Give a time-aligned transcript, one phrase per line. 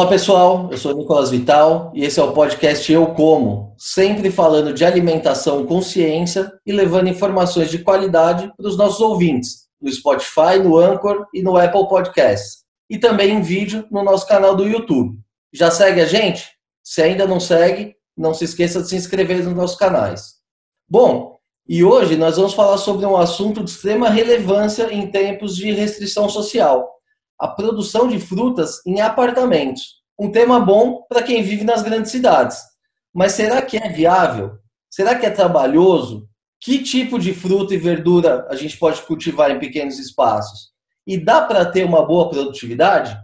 [0.00, 4.72] Olá pessoal, eu sou Nicolas Vital e esse é o podcast Eu Como, sempre falando
[4.72, 10.58] de alimentação com ciência e levando informações de qualidade para os nossos ouvintes, no Spotify,
[10.58, 15.18] no Anchor e no Apple Podcasts, e também em vídeo no nosso canal do YouTube.
[15.52, 16.48] Já segue a gente?
[16.82, 20.36] Se ainda não segue, não se esqueça de se inscrever nos nossos canais.
[20.88, 21.36] Bom,
[21.68, 26.26] e hoje nós vamos falar sobre um assunto de extrema relevância em tempos de restrição
[26.26, 26.88] social
[27.40, 29.99] a produção de frutas em apartamentos.
[30.20, 32.58] Um tema bom para quem vive nas grandes cidades.
[33.10, 34.52] Mas será que é viável?
[34.90, 36.28] Será que é trabalhoso?
[36.60, 40.72] Que tipo de fruta e verdura a gente pode cultivar em pequenos espaços?
[41.06, 43.18] E dá para ter uma boa produtividade?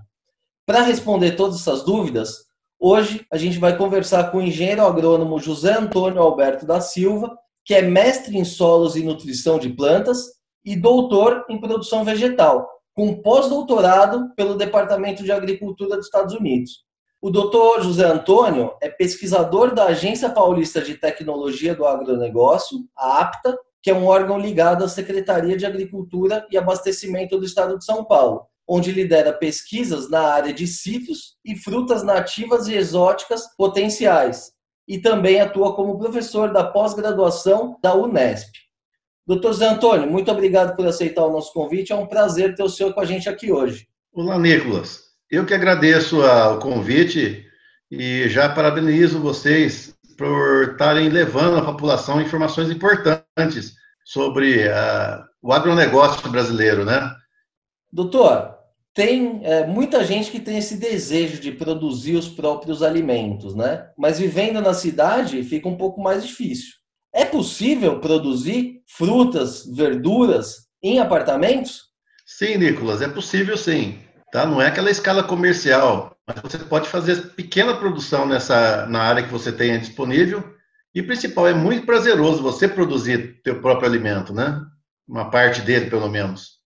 [0.65, 2.47] Para responder todas essas dúvidas,
[2.81, 7.75] hoje a gente vai conversar com o engenheiro agrônomo José Antônio Alberto da Silva, que
[7.75, 10.25] é mestre em solos e nutrição de plantas
[10.65, 12.67] e doutor em produção vegetal
[12.97, 16.86] com pós-doutorado pelo Departamento de Agricultura dos Estados Unidos.
[17.21, 23.59] O doutor José Antônio é pesquisador da Agência Paulista de Tecnologia do Agronegócio, a APTA,
[23.83, 28.05] que é um órgão ligado à Secretaria de Agricultura e Abastecimento do Estado de São
[28.05, 34.53] Paulo, onde lidera pesquisas na área de cítrus e frutas nativas e exóticas potenciais,
[34.87, 38.53] e também atua como professor da pós-graduação da Unesp.
[39.27, 41.93] Doutor Zé Antônio, muito obrigado por aceitar o nosso convite.
[41.93, 43.89] É um prazer ter o senhor com a gente aqui hoje.
[44.13, 45.06] Olá, Nicolas.
[45.31, 47.45] Eu que agradeço o convite
[47.91, 53.75] e já parabenizo vocês por estarem levando à população informações importantes
[54.05, 57.13] sobre uh, o agronegócio brasileiro, né?
[57.93, 58.55] Doutor,
[58.95, 63.91] tem é, muita gente que tem esse desejo de produzir os próprios alimentos, né?
[63.99, 66.73] Mas vivendo na cidade fica um pouco mais difícil.
[67.13, 71.83] É possível produzir frutas, verduras em apartamentos?
[72.25, 73.99] Sim, Nicolas, é possível sim.
[74.37, 74.45] Tá?
[74.45, 79.33] Não é aquela escala comercial, mas você pode fazer pequena produção nessa na área que
[79.33, 80.45] você tenha disponível.
[80.95, 84.61] E principal, é muito prazeroso você produzir teu próprio alimento, né?
[85.09, 86.57] Uma parte dele, pelo menos.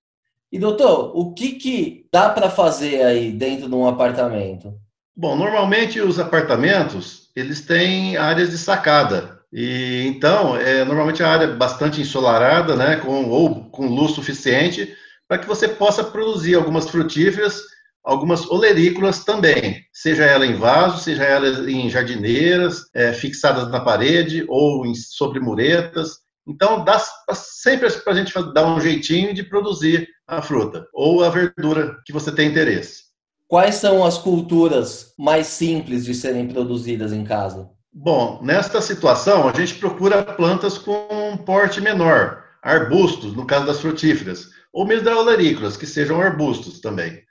[0.50, 4.74] E doutor, o que, que dá para fazer aí dentro de um apartamento?
[5.16, 9.42] Bom, normalmente os apartamentos eles têm áreas de sacada.
[9.52, 14.92] E então, é normalmente a área bastante ensolarada, né, com ou com luz suficiente
[15.30, 17.62] para que você possa produzir algumas frutíferas,
[18.02, 24.44] algumas olerícolas também, seja ela em vaso, seja ela em jardineiras, é, fixadas na parede
[24.48, 26.18] ou em, sobre muretas.
[26.48, 27.00] Então, dá
[27.32, 32.12] sempre para a gente dar um jeitinho de produzir a fruta ou a verdura que
[32.12, 33.04] você tem interesse.
[33.46, 37.70] Quais são as culturas mais simples de serem produzidas em casa?
[37.92, 43.80] Bom, nesta situação, a gente procura plantas com um porte menor, arbustos, no caso das
[43.80, 47.22] frutíferas, ou mesmo das olerícolas, que sejam arbustos também.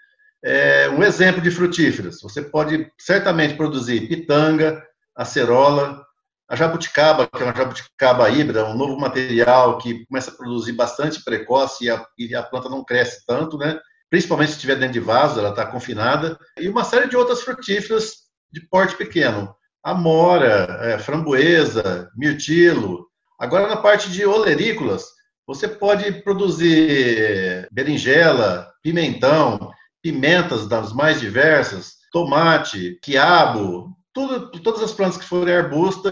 [0.43, 4.81] É, um exemplo de frutíferas, você pode certamente produzir pitanga,
[5.15, 6.01] acerola,
[6.49, 11.23] a jabuticaba, que é uma jabuticaba híbrida, um novo material que começa a produzir bastante
[11.23, 13.79] precoce e a, e a planta não cresce tanto, né?
[14.09, 18.13] principalmente se estiver dentro de vaso, ela está confinada, e uma série de outras frutíferas
[18.51, 23.07] de porte pequeno amora, é, framboesa, mirtilo.
[23.39, 25.05] Agora, na parte de olerícolas,
[25.49, 35.17] você pode produzir berinjela, pimentão, pimentas das mais diversas, tomate, quiabo, tudo, todas as plantas
[35.17, 36.11] que forem arbusta,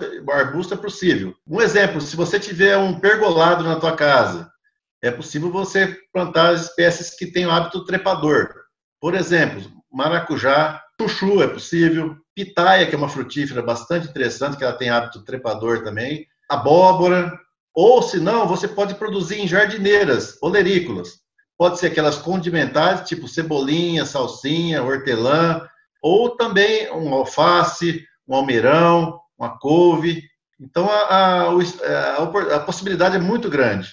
[0.74, 1.36] é possível.
[1.48, 4.52] Um exemplo, se você tiver um pergolado na tua casa,
[5.04, 8.52] é possível você plantar espécies que têm o hábito trepador.
[9.00, 9.62] Por exemplo,
[9.94, 15.24] maracujá, chuchu é possível, pitaia, que é uma frutífera bastante interessante, que ela tem hábito
[15.24, 17.40] trepador também, abóbora,
[17.80, 21.20] ou se não, você pode produzir em jardineiras, olerícolas.
[21.56, 25.62] Pode ser aquelas condimentares, tipo cebolinha, salsinha, hortelã,
[26.02, 30.24] ou também um alface, um almeirão, uma couve.
[30.60, 33.90] Então, a, a, a, a possibilidade é muito grande.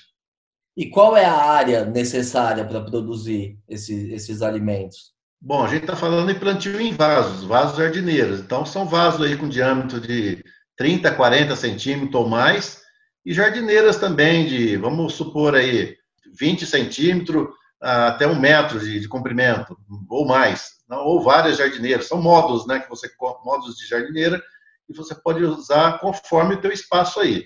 [0.74, 5.12] E qual é a área necessária para produzir esse, esses alimentos?
[5.38, 8.40] Bom, a gente está falando em plantio em vasos, vasos jardineiros.
[8.40, 10.42] Então, são vasos aí com diâmetro de
[10.74, 12.83] 30, 40 centímetros ou mais,
[13.24, 15.96] e jardineiras também de, vamos supor aí,
[16.38, 17.48] 20 centímetros
[17.80, 19.76] até um metro de, de comprimento,
[20.08, 22.06] ou mais, ou várias jardineiras.
[22.06, 23.10] São módulos, né, que você
[23.44, 24.42] módulos de jardineira
[24.88, 27.44] e você pode usar conforme o teu espaço aí.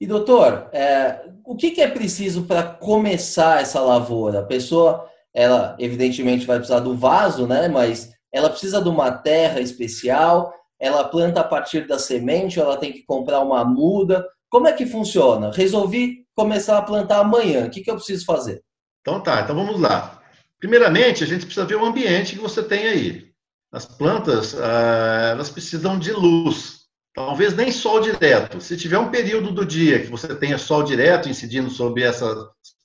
[0.00, 4.40] E doutor, é, o que, que é preciso para começar essa lavoura?
[4.40, 7.68] A pessoa ela evidentemente vai precisar do vaso, né?
[7.68, 12.92] Mas ela precisa de uma terra especial, ela planta a partir da semente, ela tem
[12.92, 14.26] que comprar uma muda.
[14.48, 15.50] Como é que funciona?
[15.52, 17.66] Resolvi começar a plantar amanhã.
[17.66, 18.62] O que, que eu preciso fazer?
[19.00, 20.22] Então tá, então vamos lá.
[20.58, 23.26] Primeiramente, a gente precisa ver o ambiente que você tem aí.
[23.72, 26.86] as plantas ah, elas precisam de luz.
[27.14, 28.60] Talvez nem sol direto.
[28.60, 32.36] Se tiver um período do dia que você tenha sol direto incidindo sobre essas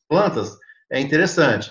[0.07, 0.57] plantas,
[0.91, 1.69] é interessante.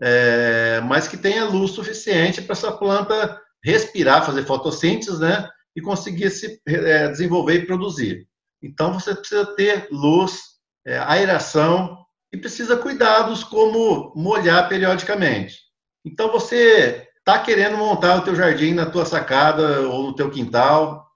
[0.00, 5.48] É, mas que tenha luz suficiente para essa planta respirar, fazer fotossíntese, né?
[5.74, 8.27] E conseguir se é, desenvolver e produzir.
[8.62, 10.40] Então você precisa ter luz,
[10.86, 11.98] é, aeração
[12.32, 15.58] e precisa cuidados como molhar periodicamente.
[16.04, 21.06] Então você está querendo montar o teu jardim na tua sacada ou no teu quintal.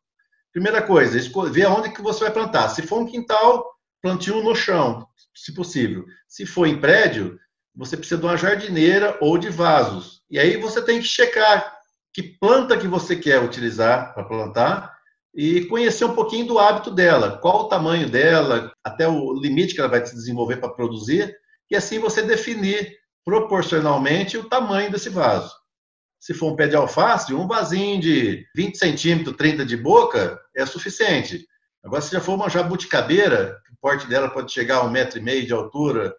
[0.52, 1.18] Primeira coisa,
[1.50, 2.68] ver aonde que você vai plantar.
[2.68, 3.66] Se for um quintal,
[4.02, 6.04] plantio no chão, se possível.
[6.28, 7.38] Se for em prédio,
[7.74, 10.22] você precisa de uma jardineira ou de vasos.
[10.30, 11.78] E aí você tem que checar
[12.12, 14.91] que planta que você quer utilizar para plantar
[15.34, 19.80] e conhecer um pouquinho do hábito dela, qual o tamanho dela, até o limite que
[19.80, 21.34] ela vai se desenvolver para produzir,
[21.70, 25.52] e assim você definir proporcionalmente o tamanho desse vaso.
[26.20, 30.66] Se for um pé de alface, um vasinho de 20 centímetros, 30 de boca, é
[30.66, 31.46] suficiente.
[31.82, 35.22] Agora, se já for uma jabuticabeira, o porte dela pode chegar a um metro e
[35.22, 36.14] meio de altura,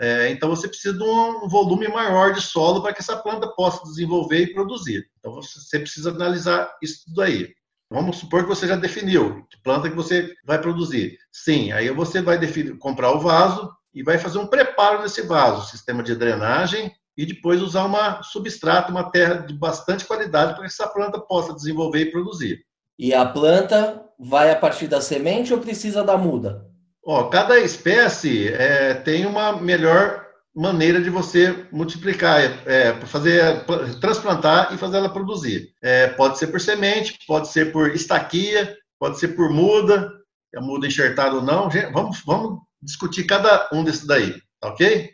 [0.00, 3.82] é, então você precisa de um volume maior de solo para que essa planta possa
[3.84, 5.10] desenvolver e produzir.
[5.18, 7.52] Então você precisa analisar isso tudo aí.
[7.90, 11.18] Vamos supor que você já definiu que planta que você vai produzir.
[11.32, 15.68] Sim, aí você vai definir, comprar o vaso e vai fazer um preparo nesse vaso,
[15.68, 20.68] sistema de drenagem e depois usar uma substrato, uma terra de bastante qualidade para que
[20.68, 22.60] essa planta possa desenvolver e produzir.
[22.96, 26.66] E a planta vai a partir da semente ou precisa da muda?
[27.04, 30.19] Ó, cada espécie é, tem uma melhor
[30.54, 33.64] maneira de você multiplicar, é, é fazer
[34.00, 35.72] transplantar e fazer ela produzir.
[35.82, 40.10] É, pode ser por semente, pode ser por estaquia, pode ser por muda,
[40.54, 41.68] a muda enxertada ou não.
[41.92, 45.10] Vamos, vamos discutir cada um desses daí, tá ok?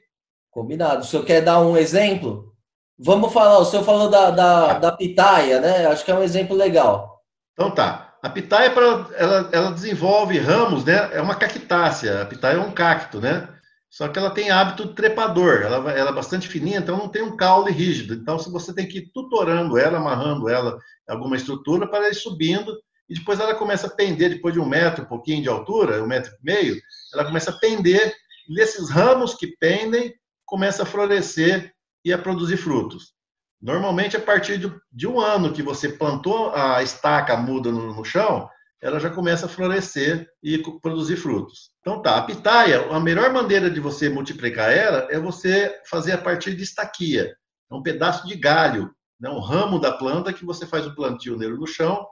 [0.50, 1.02] Combinado.
[1.02, 2.54] O senhor quer dar um exemplo?
[2.98, 5.86] Vamos falar, o senhor falou da, da, da pitaia, né?
[5.86, 7.22] Acho que é um exemplo legal.
[7.52, 8.14] Então tá.
[8.22, 8.72] A pitaia,
[9.16, 11.10] ela, ela desenvolve ramos, né?
[11.12, 12.22] É uma cactácea.
[12.22, 13.48] A pitaia é um cacto, né?
[13.90, 17.36] Só que ela tem hábito trepador, ela, ela é bastante fininha, então não tem um
[17.36, 18.14] caule rígido.
[18.14, 20.78] Então, se você tem que ir tutorando ela, amarrando ela
[21.08, 22.76] em alguma estrutura para ela ir subindo,
[23.08, 26.06] e depois ela começa a pender, depois de um metro, um pouquinho de altura, um
[26.06, 26.80] metro e meio,
[27.14, 28.12] ela começa a pender,
[28.48, 30.12] e nesses ramos que pendem,
[30.44, 31.72] começa a florescer
[32.04, 33.14] e a produzir frutos.
[33.60, 34.58] Normalmente, a partir
[34.92, 38.48] de, um ano que você plantou a estaca muda no, no chão,
[38.80, 41.70] ela já começa a florescer e produzir frutos.
[41.86, 46.18] Então tá, a pitaia, a melhor maneira de você multiplicar ela é você fazer a
[46.18, 47.36] partir de estaquia.
[47.70, 48.90] É um pedaço de galho,
[49.20, 52.04] né, um ramo da planta que você faz o plantio nele no chão,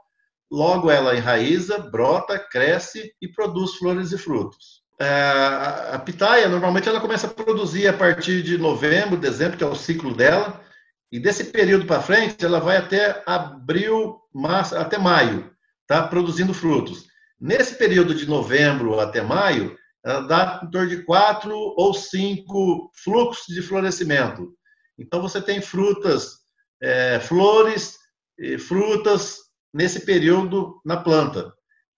[0.49, 4.81] logo ela enraiza, brota, cresce e produz flores e frutos.
[4.97, 9.67] É, a pitaia, normalmente, ela começa a produzir a partir de novembro, dezembro, que é
[9.67, 10.61] o ciclo dela,
[11.11, 17.07] e desse período para frente, ela vai até abril, março, até maio está produzindo frutos.
[17.39, 23.53] Nesse período de novembro até maio, ela dá em torno de quatro ou cinco fluxos
[23.53, 24.53] de florescimento.
[24.97, 26.39] Então, você tem frutas,
[26.81, 27.97] é, flores,
[28.67, 29.39] frutas
[29.73, 31.53] nesse período na planta.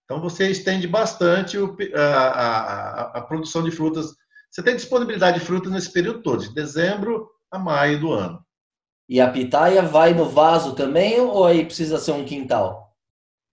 [0.05, 4.15] Então, você estende bastante o, a, a, a, produção de frutas.
[4.49, 8.41] Você tem disponibilidade de frutas nesse período todo, de dezembro a maio do ano.
[9.09, 12.86] E a pitaia vai no vaso também ou aí precisa ser um quintal?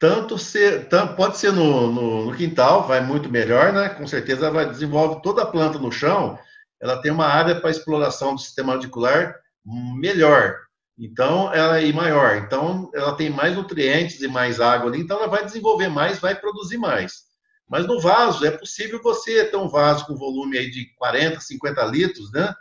[0.05, 3.89] Tanto ser, tanto, pode ser no, no, no, quintal, vai muito melhor, né?
[3.89, 6.39] Com certeza vai desenvolve toda a planta no chão,
[6.79, 9.35] ela tem uma área para exploração do sistema radicular
[9.65, 10.59] melhor.
[10.99, 12.37] Então, ela é maior.
[12.37, 16.35] Então, ela tem mais nutrientes e mais água ali, então ela vai desenvolver mais, vai
[16.35, 17.23] produzir mais.
[17.67, 21.83] Mas no vaso, é possível você ter um vaso com volume aí de 40, 50
[21.87, 22.55] litros, né?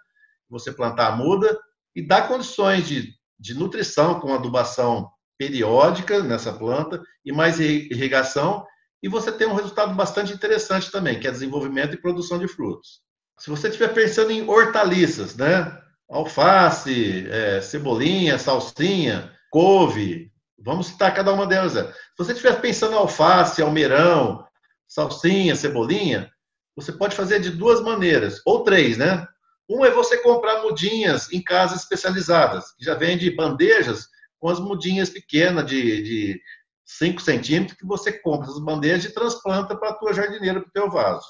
[0.49, 1.59] Você plantar a muda
[1.93, 5.11] e dar condições de, de nutrição com adubação
[5.43, 8.65] periódica nessa planta e mais irrigação,
[9.01, 13.01] e você tem um resultado bastante interessante também, que é desenvolvimento e produção de frutos.
[13.37, 15.77] Se você estiver pensando em hortaliças, né?
[16.09, 21.73] Alface, é, cebolinha, salsinha, couve, vamos citar cada uma delas.
[21.73, 24.45] Se você estiver pensando em alface, almeirão,
[24.87, 26.31] salsinha, cebolinha,
[26.75, 29.27] você pode fazer de duas maneiras, ou três, né?
[29.69, 34.07] Um é você comprar mudinhas em casas especializadas, que já vende bandejas
[34.43, 36.41] com as mudinhas pequenas de, de
[36.85, 40.73] 5 centímetros que você compra essas bandejas e transplanta para a tua jardineira, para o
[40.73, 41.25] teu vaso.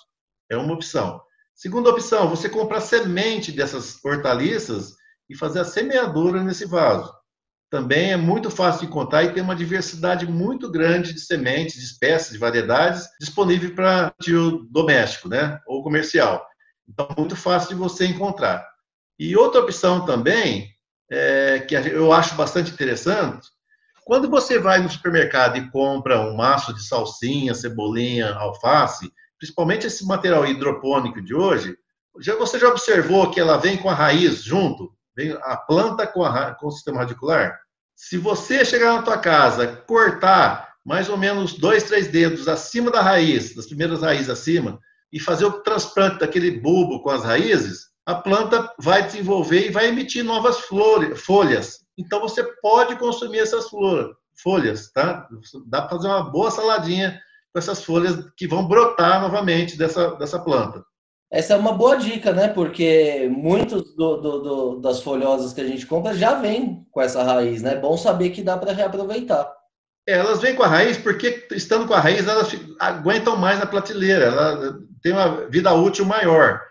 [0.49, 1.21] É uma opção.
[1.53, 4.95] Segunda opção, você comprar semente dessas hortaliças
[5.29, 7.13] e fazer a semeadura nesse vaso.
[7.69, 11.85] Também é muito fácil de encontrar e tem uma diversidade muito grande de sementes, de
[11.85, 16.43] espécies, de variedades disponível para tio doméstico, né, ou comercial.
[16.89, 18.67] Então, muito fácil de você encontrar.
[19.19, 20.72] E outra opção também
[21.13, 23.47] é, que eu acho bastante interessante,
[24.03, 30.05] Quando você vai no supermercado e compra um maço de salsinha, cebolinha, alface, principalmente esse
[30.05, 31.77] material hidropônico de hoje,
[32.19, 34.91] já, você já observou que ela vem com a raiz junto?
[35.15, 37.57] Vem a planta com, a, com o sistema radicular?
[37.95, 43.01] Se você chegar na tua casa, cortar mais ou menos dois, três dedos acima da
[43.01, 44.79] raiz, das primeiras raízes acima,
[45.13, 49.87] e fazer o transplante daquele bulbo com as raízes, a planta vai desenvolver e vai
[49.87, 51.79] emitir novas flores, folhas.
[51.97, 55.27] Então você pode consumir essas flores, folhas, tá?
[55.67, 57.19] Dá para fazer uma boa saladinha
[57.53, 60.83] com essas folhas que vão brotar novamente dessa, dessa planta.
[61.31, 62.47] Essa é uma boa dica, né?
[62.47, 67.23] Porque muitos do, do, do, das folhosas que a gente compra já vêm com essa
[67.23, 67.73] raiz, né?
[67.73, 69.51] É bom saber que dá para reaproveitar.
[70.07, 73.65] É, elas vêm com a raiz porque, estando com a raiz, elas aguentam mais na
[73.65, 76.61] prateleira, ela tem uma vida útil maior.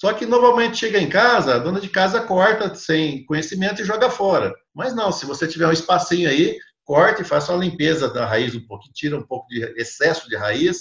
[0.00, 4.08] Só que normalmente chega em casa, a dona de casa corta sem conhecimento e joga
[4.08, 4.54] fora.
[4.74, 8.66] Mas não, se você tiver um espacinho aí, corte, faça uma limpeza da raiz um
[8.66, 10.78] pouco, tira um pouco de excesso de raiz.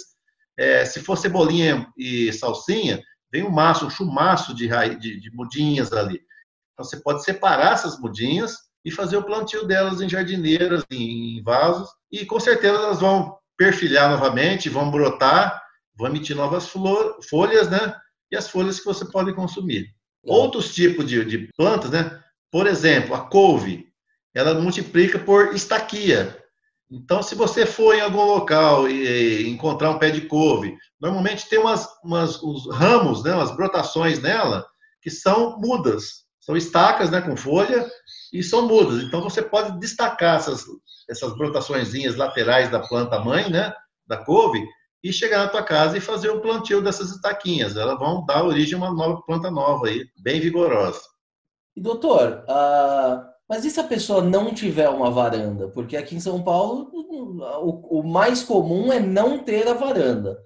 [0.58, 5.30] É, se for cebolinha e salsinha, vem um maço, um chumaço de, raiz, de, de
[5.36, 6.22] mudinhas ali.
[6.72, 11.90] Então você pode separar essas mudinhas e fazer o plantio delas em jardineiras, em vasos,
[12.10, 15.62] e com certeza elas vão perfilhar novamente, vão brotar,
[15.94, 17.94] vão emitir novas flor, folhas, né?
[18.32, 19.88] E as folhas que você pode consumir.
[20.24, 22.22] Outros tipos de, de plantas, né?
[22.52, 23.88] Por exemplo, a couve,
[24.34, 26.38] ela multiplica por estaquia.
[26.92, 31.60] Então, se você for em algum local e encontrar um pé de couve, normalmente tem
[31.60, 34.66] umas, umas os ramos, né, umas brotações nela,
[35.02, 36.26] que são mudas.
[36.40, 37.88] São estacas né, com folha
[38.34, 39.04] e são mudas.
[39.04, 40.66] Então, você pode destacar essas,
[41.08, 43.72] essas brotações laterais da planta mãe, né,
[44.08, 44.66] da couve,
[45.04, 47.76] e chegar na tua casa e fazer o plantio dessas estaquinhas.
[47.76, 51.02] Elas vão dar origem a uma nova planta nova aí, bem vigorosa.
[51.76, 55.70] E doutor, uh, mas e se a pessoa não tiver uma varanda?
[55.70, 60.38] Porque aqui em São Paulo o, o mais comum é não ter a varanda.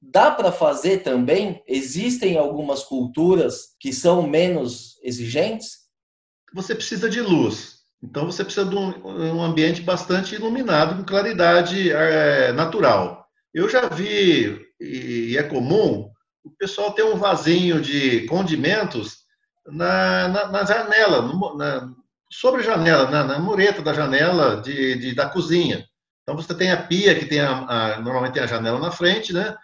[0.00, 1.62] Dá para fazer também?
[1.66, 5.88] Existem algumas culturas que são menos exigentes?
[6.54, 7.78] Você precisa de luz.
[8.02, 13.17] Então você precisa de um, um ambiente bastante iluminado, com claridade é, natural.
[13.54, 16.10] Eu já vi, e é comum,
[16.44, 19.18] o pessoal ter um vasinho de condimentos
[19.66, 21.22] na, na, na janela,
[21.56, 21.94] na,
[22.30, 25.86] sobre a janela, na, na, mureta da janela de, de, da cozinha.
[26.22, 29.32] Então você tem a pia que tem a, a, normalmente tem a janela na frente,
[29.32, 29.56] né?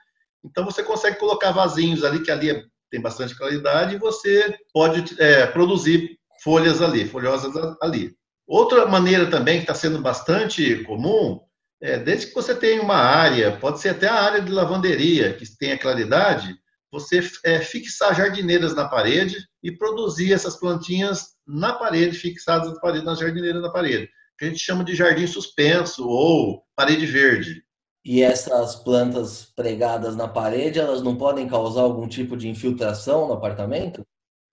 [0.44, 5.20] Então você consegue colocar vasinhos ali que ali é, tem bastante claridade e você pode
[5.20, 8.14] é, produzir folhas ali, folhosas ali.
[8.46, 11.40] Outra maneira também que está sendo bastante comum
[11.84, 15.44] é, desde que você tenha uma área, pode ser até a área de lavanderia, que
[15.58, 16.56] tenha claridade,
[16.90, 23.04] você é, fixar jardineiras na parede e produzir essas plantinhas na parede, fixadas na parede,
[23.04, 27.62] nas jardineiras na parede, que a gente chama de jardim suspenso ou parede verde.
[28.02, 33.34] E essas plantas pregadas na parede, elas não podem causar algum tipo de infiltração no
[33.34, 34.06] apartamento?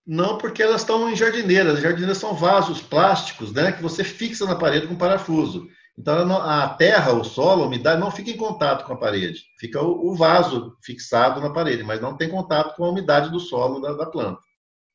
[0.06, 1.76] Não, porque elas estão em jardineiras.
[1.76, 5.66] As jardineiras são vasos plásticos, né, que você fixa na parede com parafuso.
[5.98, 9.42] Então, a terra, o solo, a umidade não fica em contato com a parede.
[9.58, 13.80] Fica o vaso fixado na parede, mas não tem contato com a umidade do solo
[13.80, 14.40] da, da planta.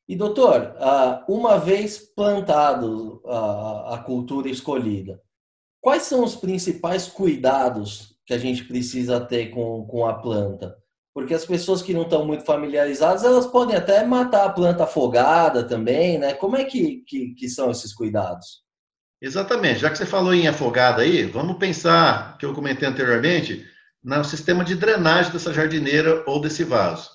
[0.08, 0.74] E, doutor,
[1.28, 5.22] uma vez plantado a cultura escolhida,
[5.80, 10.76] quais são os principais cuidados que a gente precisa ter com, com a planta?
[11.14, 15.62] Porque as pessoas que não estão muito familiarizadas, elas podem até matar a planta afogada
[15.66, 16.32] também, né?
[16.32, 18.62] Como é que, que, que são esses cuidados?
[19.20, 19.80] Exatamente.
[19.80, 23.66] Já que você falou em afogada aí, vamos pensar, que eu comentei anteriormente,
[24.02, 27.10] no sistema de drenagem dessa jardineira ou desse vaso.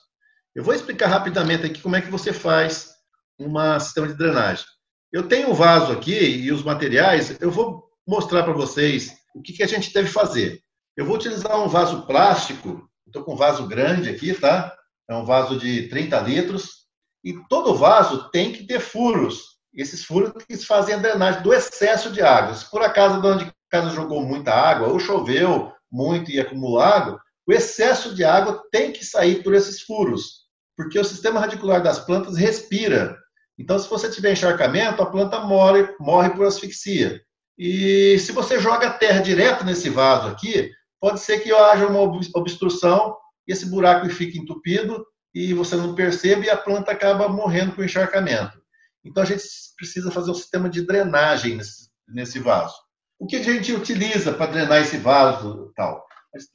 [0.53, 2.93] Eu vou explicar rapidamente aqui como é que você faz
[3.39, 4.65] um sistema de drenagem.
[5.11, 9.53] Eu tenho um vaso aqui e os materiais, eu vou mostrar para vocês o que,
[9.53, 10.61] que a gente deve fazer.
[10.95, 14.75] Eu vou utilizar um vaso plástico, estou com um vaso grande aqui, tá?
[15.09, 16.83] É um vaso de 30 litros,
[17.23, 22.11] e todo vaso tem que ter furos esses furos que fazem a drenagem do excesso
[22.11, 22.53] de água.
[22.53, 26.79] Se por acaso a dona de casa jogou muita água, ou choveu muito e acumulou
[26.79, 30.43] água, o excesso de água tem que sair por esses furos,
[30.77, 33.17] porque o sistema radicular das plantas respira.
[33.57, 37.21] Então, se você tiver encharcamento, a planta morre, morre por asfixia.
[37.57, 43.15] E se você joga terra direto nesse vaso aqui, pode ser que haja uma obstrução
[43.47, 48.61] esse buraco fique entupido e você não percebe e a planta acaba morrendo com encharcamento.
[49.03, 49.43] Então a gente
[49.77, 52.75] precisa fazer um sistema de drenagem nesse, nesse vaso.
[53.19, 56.05] O que a gente utiliza para drenar esse vaso tal?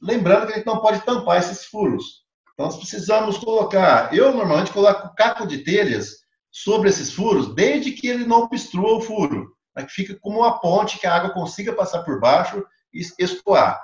[0.01, 2.23] Lembrando que a gente não pode tampar esses furos.
[2.53, 6.17] Então nós precisamos colocar, eu normalmente coloco caco de telhas
[6.51, 9.55] sobre esses furos, desde que ele não obstrua o furo.
[9.75, 13.79] mas que fique como uma ponte que a água consiga passar por baixo e escoar.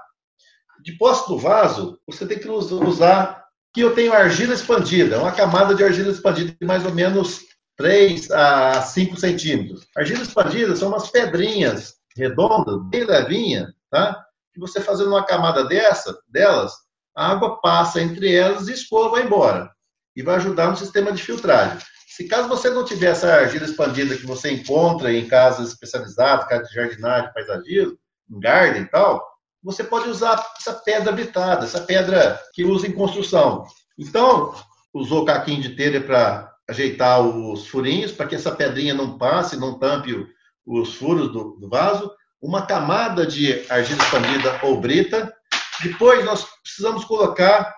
[0.81, 3.45] De posse do vaso, você tem que usar.
[3.71, 7.41] Aqui eu tenho argila expandida, uma camada de argila expandida de mais ou menos
[7.77, 9.87] 3 a 5 centímetros.
[9.95, 14.23] Argila expandida são umas pedrinhas redondas, bem levinha, tá?
[14.53, 16.73] Que você fazendo uma camada dessa, delas,
[17.15, 19.69] a água passa entre elas e escoa vai embora.
[20.15, 21.77] E vai ajudar no sistema de filtragem.
[22.07, 26.69] Se caso você não tiver essa argila expandida que você encontra em casas especializadas, casas
[26.69, 27.97] de jardinagem, paisagismo,
[28.29, 29.21] garden e tal,
[29.61, 33.65] você pode usar essa pedra habitada, essa pedra que usa em construção.
[33.97, 34.55] Então,
[34.93, 39.77] usou caquinho de telha para ajeitar os furinhos, para que essa pedrinha não passe, não
[39.77, 40.27] tampe
[40.65, 42.11] os furos do, do vaso.
[42.41, 45.33] Uma camada de argila expandida ou brita.
[45.81, 47.73] Depois, nós precisamos colocar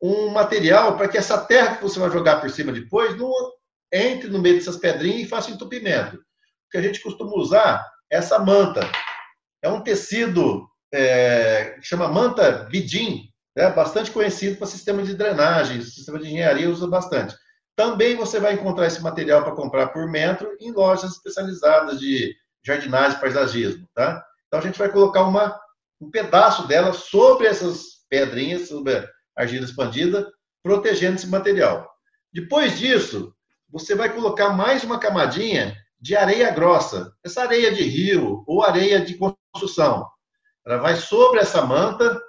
[0.00, 3.32] um material para que essa terra que você vai jogar por cima depois não
[3.92, 6.16] entre no meio dessas pedrinhas e faça entupimento.
[6.16, 8.88] O que a gente costuma usar é essa manta.
[9.62, 15.82] É um tecido é, que chama manta bidim, né, bastante conhecido para sistema de drenagem,
[15.82, 17.34] sistema de engenharia usa bastante.
[17.78, 23.16] Também você vai encontrar esse material para comprar por metro em lojas especializadas de jardinagem
[23.16, 23.88] e paisagismo.
[23.94, 24.20] Tá?
[24.48, 25.56] Então a gente vai colocar uma,
[26.00, 29.06] um pedaço dela sobre essas pedrinhas, sobre a
[29.36, 30.28] argila expandida,
[30.60, 31.88] protegendo esse material.
[32.32, 33.32] Depois disso,
[33.70, 39.00] você vai colocar mais uma camadinha de areia grossa, essa areia de rio ou areia
[39.00, 40.04] de construção.
[40.66, 42.20] Ela vai sobre essa manta,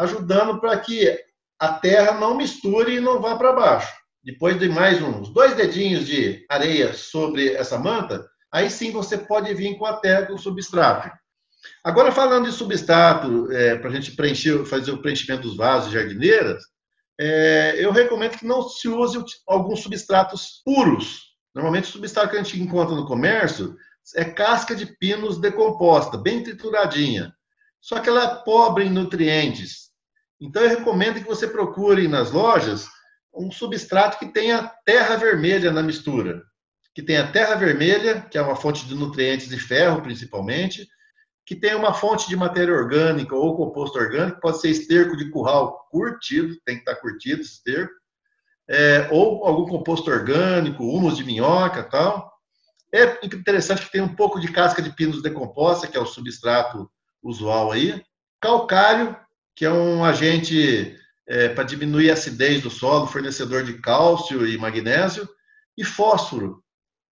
[0.00, 1.16] ajudando para que
[1.60, 4.05] a terra não misture e não vá para baixo.
[4.26, 9.54] Depois de mais uns dois dedinhos de areia sobre essa manta, aí sim você pode
[9.54, 11.16] vir com a terra com substrato.
[11.84, 15.94] Agora, falando de substrato, é, para a gente preencher, fazer o preenchimento dos vasos e
[15.94, 16.60] jardineiras,
[17.20, 21.36] é, eu recomendo que não se use alguns substratos puros.
[21.54, 23.76] Normalmente, o substrato que a gente encontra no comércio
[24.16, 27.32] é casca de pinos decomposta, bem trituradinha.
[27.80, 29.90] Só que ela é pobre em nutrientes.
[30.40, 32.95] Então, eu recomendo que você procure nas lojas
[33.36, 36.42] um substrato que tenha terra vermelha na mistura.
[36.94, 40.88] Que tenha terra vermelha, que é uma fonte de nutrientes de ferro, principalmente,
[41.44, 45.86] que tem uma fonte de matéria orgânica ou composto orgânico, pode ser esterco de curral
[45.90, 47.94] curtido, tem que estar curtido esse esterco,
[48.68, 52.32] é, ou algum composto orgânico, humus de minhoca tal.
[52.92, 56.90] É interessante que tem um pouco de casca de pinos decomposta, que é o substrato
[57.22, 58.02] usual aí.
[58.40, 59.16] Calcário,
[59.54, 64.56] que é um agente é, para diminuir a acidez do solo, fornecedor de cálcio e
[64.56, 65.28] magnésio.
[65.76, 66.62] E fósforo,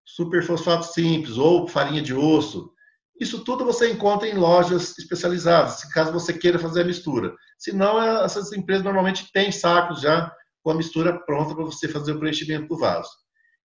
[0.04, 2.74] superfosfato simples ou farinha de osso,
[3.20, 7.34] isso tudo você encontra em lojas especializadas, caso você queira fazer a mistura.
[7.58, 11.86] Se não, é, essas empresas normalmente têm sacos já com a mistura pronta para você
[11.86, 13.10] fazer o preenchimento do vaso.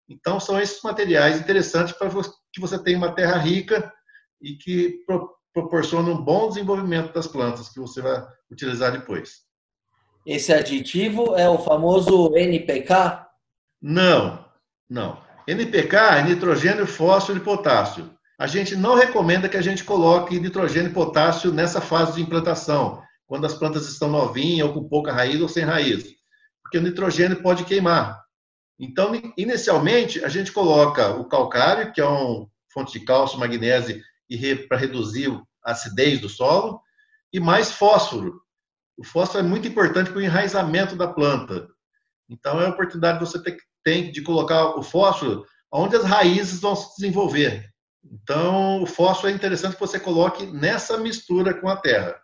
[0.08, 2.11] Então, são esses materiais interessantes para
[2.52, 3.92] que você tenha uma terra rica
[4.40, 9.47] e que pro, proporciona um bom desenvolvimento das plantas que você vai utilizar depois.
[10.29, 13.27] Esse aditivo é o famoso NPK?
[13.81, 14.45] Não,
[14.88, 15.21] não.
[15.47, 20.91] NPK é nitrogênio, fósforo e potássio a gente não recomenda que a gente coloque nitrogênio
[20.91, 25.41] e potássio nessa fase de implantação, quando as plantas estão novinhas ou com pouca raiz
[25.41, 26.05] ou sem raiz,
[26.62, 28.23] porque o nitrogênio pode queimar.
[28.79, 34.01] Então, inicialmente, a gente coloca o calcário, que é uma fonte de cálcio, magnésio,
[34.69, 35.33] para reduzir
[35.64, 36.81] a acidez do solo,
[37.33, 38.41] e mais fósforo.
[38.98, 41.68] O fósforo é muito importante para o enraizamento da planta.
[42.28, 46.74] Então, é a oportunidade que você tem de colocar o fósforo onde as raízes vão
[46.74, 47.64] se desenvolver.
[48.04, 52.20] Então, o fósforo é interessante que você coloque nessa mistura com a terra.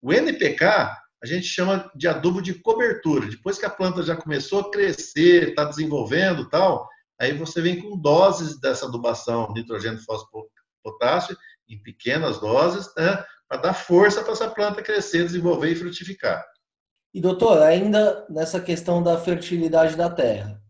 [0.00, 3.28] O NPK, a gente chama de adubo de cobertura.
[3.28, 6.88] Depois que a planta já começou a crescer, está desenvolvendo tal,
[7.20, 10.48] aí você vem com doses dessa adubação, nitrogênio, fósforo,
[10.82, 11.36] potássio,
[11.68, 13.24] em pequenas doses, né,
[13.54, 16.44] para dar força para essa planta crescer, desenvolver e frutificar.
[17.12, 20.60] E doutor, ainda nessa questão da fertilidade da terra,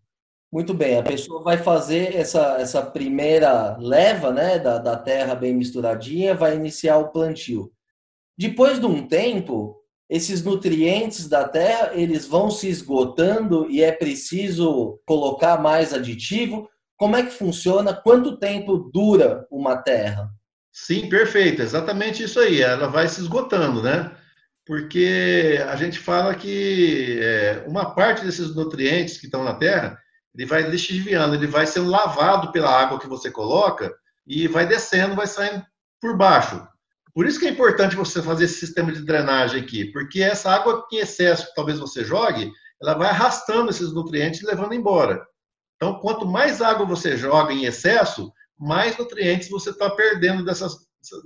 [0.53, 5.55] muito bem, a pessoa vai fazer essa, essa primeira leva né, da, da terra bem
[5.55, 7.73] misturadinha, vai iniciar o plantio.
[8.37, 15.01] Depois de um tempo, esses nutrientes da terra eles vão se esgotando e é preciso
[15.07, 16.69] colocar mais aditivo.
[16.97, 17.95] Como é que funciona?
[17.95, 20.31] Quanto tempo dura uma terra?
[20.77, 22.61] Sim, perfeito, exatamente isso aí.
[22.61, 24.11] Ela vai se esgotando, né?
[24.67, 29.97] Porque a gente fala que é, uma parte desses nutrientes que estão na terra
[30.35, 33.95] ele vai lixiviando, ele vai sendo lavado pela água que você coloca
[34.27, 35.65] e vai descendo, vai saindo
[36.01, 36.67] por baixo.
[37.15, 40.85] Por isso que é importante você fazer esse sistema de drenagem aqui, porque essa água
[40.91, 42.51] em excesso que talvez você jogue,
[42.83, 45.25] ela vai arrastando esses nutrientes e levando embora.
[45.77, 50.77] Então, quanto mais água você joga em excesso, mais nutrientes você está perdendo dessas,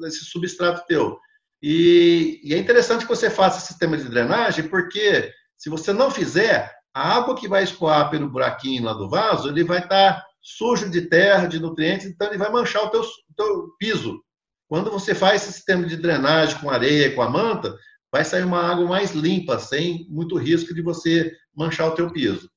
[0.01, 1.19] desse substrato teu.
[1.63, 6.11] E, e, é interessante que você faça esse sistema de drenagem, porque se você não
[6.11, 10.27] fizer, a água que vai escoar pelo buraquinho lá do vaso, ele vai estar tá
[10.41, 13.03] sujo de terra, de nutrientes, então ele vai manchar o teu,
[13.37, 14.23] teu piso.
[14.69, 17.77] Quando você faz esse sistema de drenagem com areia, com a manta,
[18.13, 22.49] vai sair uma água mais limpa, sem muito risco de você manchar o teu piso.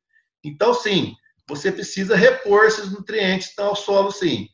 [0.43, 1.15] Então, sim,
[1.47, 4.47] você precisa repor esses nutrientes ao solo, sim.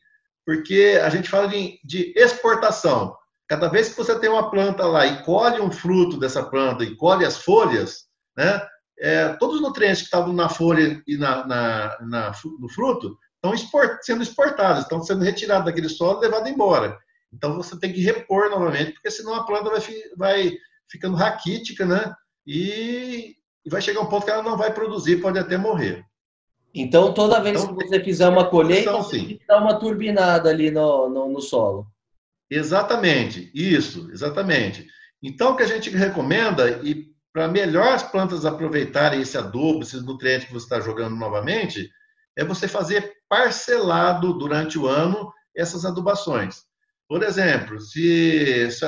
[0.48, 3.14] Porque a gente fala de, de exportação.
[3.46, 6.96] Cada vez que você tem uma planta lá e colhe um fruto dessa planta e
[6.96, 8.66] colhe as folhas, né,
[8.98, 13.52] é, todos os nutrientes que estavam na folha e na, na, na no fruto estão
[13.52, 16.98] export, sendo exportados, estão sendo retirados daquele solo e levados embora.
[17.30, 19.82] Então você tem que repor novamente, porque senão a planta vai,
[20.16, 20.58] vai
[20.90, 22.14] ficando raquítica, né?
[22.46, 26.07] E, e vai chegar um ponto que ela não vai produzir, pode até morrer.
[26.74, 30.50] Então, toda vez então, que você fizer uma colheita, você tem que dar uma turbinada
[30.50, 31.86] ali no, no, no, solo.
[32.50, 34.86] Exatamente, isso, exatamente.
[35.22, 40.04] Então, o que a gente recomenda, e para melhor as plantas aproveitarem esse adubo, esses
[40.04, 41.90] nutrientes que você está jogando novamente,
[42.36, 46.62] é você fazer parcelado durante o ano essas adubações.
[47.08, 48.86] Por exemplo, se, se,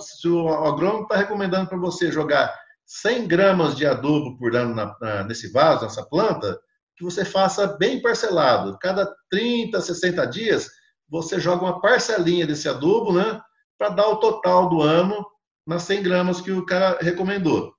[0.00, 2.52] se o agrônomo está recomendando para você jogar
[2.84, 6.60] 100 gramas de adubo por ano na, na, nesse vaso, nessa planta,
[6.96, 8.78] que você faça bem parcelado.
[8.80, 10.68] Cada 30, 60 dias,
[11.08, 13.40] você joga uma parcelinha desse adubo, né?
[13.78, 15.26] Para dar o total do ano
[15.66, 17.72] nas 100 gramas que o cara recomendou.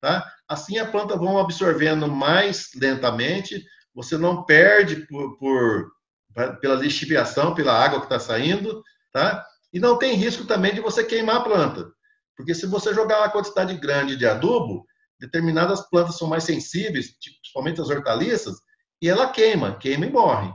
[0.00, 0.24] Tá?
[0.48, 5.90] Assim a planta vão absorvendo mais lentamente, você não perde por, por
[6.60, 9.44] pela lixiviação, pela água que está saindo, tá?
[9.72, 11.90] E não tem risco também de você queimar a planta.
[12.36, 14.86] Porque se você jogar uma quantidade grande de adubo,
[15.18, 18.56] determinadas plantas são mais sensíveis, tipo, principalmente as hortaliças,
[19.00, 20.52] e ela queima, queima e morre.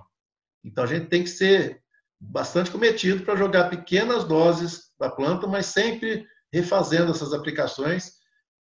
[0.64, 1.82] Então a gente tem que ser
[2.20, 8.14] bastante cometido para jogar pequenas doses da planta, mas sempre refazendo essas aplicações,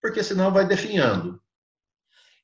[0.01, 1.41] porque senão vai definhando.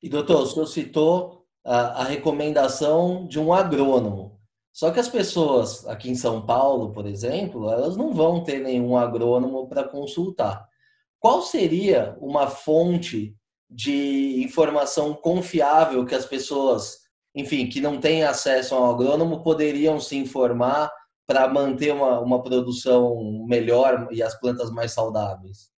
[0.01, 4.39] E doutor, o senhor citou a, a recomendação de um agrônomo.
[4.71, 8.95] Só que as pessoas aqui em São Paulo, por exemplo, elas não vão ter nenhum
[8.95, 10.67] agrônomo para consultar.
[11.19, 13.35] Qual seria uma fonte
[13.69, 16.99] de informação confiável que as pessoas,
[17.35, 20.91] enfim, que não têm acesso ao agrônomo, poderiam se informar
[21.27, 25.69] para manter uma, uma produção melhor e as plantas mais saudáveis?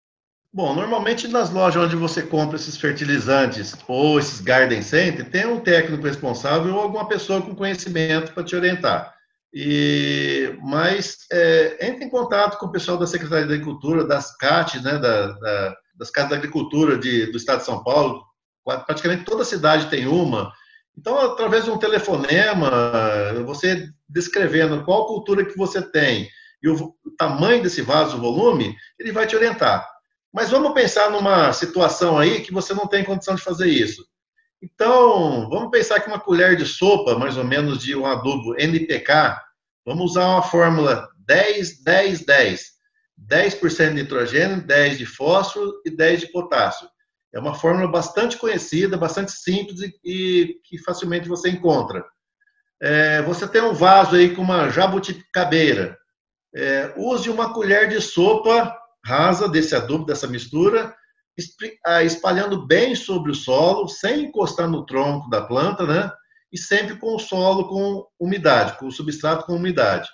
[0.52, 5.60] Bom, normalmente nas lojas onde você compra esses fertilizantes ou esses garden center, tem um
[5.60, 9.14] técnico responsável ou alguma pessoa com conhecimento para te orientar.
[9.54, 14.82] E, mas é, entre em contato com o pessoal da Secretaria da Agricultura, das CAT,
[14.82, 18.24] né, da, da, das Casas da Agricultura de, do Estado de São Paulo.
[18.86, 20.52] Praticamente toda cidade tem uma.
[20.98, 22.72] Então, através de um telefonema,
[23.46, 26.30] você descrevendo qual cultura que você tem
[26.62, 29.88] e o, tamanho desse vaso, o volume, ele vai te orientar.
[30.34, 34.06] Mas vamos pensar numa situação aí que você não tem condição de fazer isso.
[34.62, 39.38] Então, vamos pensar que uma colher de sopa, mais ou menos, de um adubo NPK,
[39.86, 42.79] vamos usar uma fórmula 10, 10, 10.
[43.28, 46.88] 10% de nitrogênio, 10 de fósforo e 10 de potássio.
[47.34, 52.04] É uma fórmula bastante conhecida, bastante simples e, que facilmente você encontra.
[52.82, 55.98] É, você tem um vaso aí com uma jabuticabeira.
[56.56, 60.94] É, use uma colher de sopa rasa desse adubo, dessa mistura,
[61.86, 66.12] ah, espalhando bem sobre o solo, sem encostar no tronco da planta, né?
[66.52, 70.10] E sempre com o solo com umidade, com o substrato com umidade.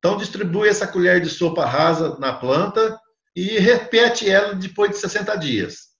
[0.00, 2.98] Então, distribui essa colher de sopa rasa na planta
[3.36, 5.90] e repete ela depois de 60 dias.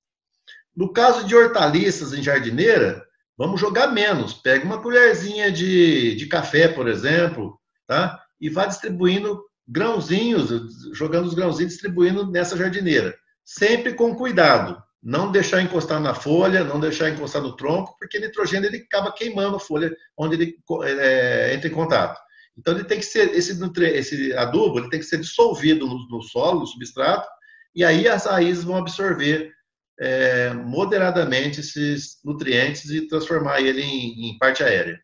[0.74, 3.04] No caso de hortaliças em jardineira,
[3.36, 4.32] vamos jogar menos.
[4.32, 8.18] Pega uma colherzinha de, de café, por exemplo, tá?
[8.40, 10.50] E vá distribuindo grãozinhos,
[10.94, 13.14] jogando os grãozinhos, distribuindo nessa jardineira.
[13.44, 14.82] Sempre com cuidado.
[15.02, 19.56] Não deixar encostar na folha, não deixar encostar no tronco, porque nitrogênio ele acaba queimando
[19.56, 22.20] a folha onde ele é, entra em contato.
[22.60, 26.22] Então ele tem que ser esse, esse adubo, ele tem que ser dissolvido no, no
[26.22, 27.26] solo, no substrato,
[27.74, 29.50] e aí as raízes vão absorver
[29.98, 35.00] é, moderadamente esses nutrientes e transformar ele em, em parte aérea.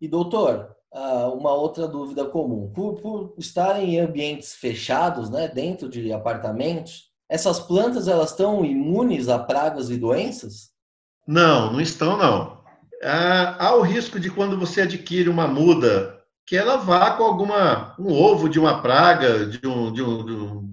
[0.00, 0.74] E doutor,
[1.34, 2.72] uma outra dúvida comum.
[2.72, 9.28] Por, por estar em ambientes fechados, né, dentro de apartamentos, essas plantas elas estão imunes
[9.28, 10.70] a pragas e doenças?
[11.26, 12.64] Não, não estão não.
[13.02, 16.19] há o risco de quando você adquire uma muda
[16.50, 20.24] que ela vá com alguma um ovo de uma praga, de um, de um,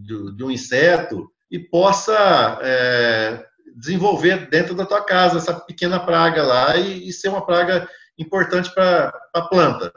[0.01, 5.99] de um, de um inseto e possa é, desenvolver dentro da tua casa essa pequena
[5.99, 7.87] praga lá e, e ser uma praga
[8.17, 9.93] importante para a planta.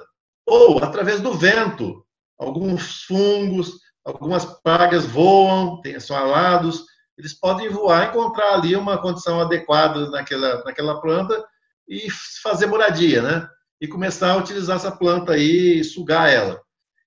[0.46, 2.04] Ou através do vento,
[2.38, 6.84] alguns fungos, algumas pragas voam, são alados,
[7.16, 11.42] eles podem voar, encontrar ali uma condição adequada naquela, naquela planta
[11.88, 12.06] e
[12.42, 13.48] fazer moradia, né?
[13.80, 16.60] E começar a utilizar essa planta aí e sugar ela.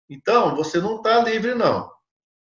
[0.09, 1.89] Então, você não está livre, não.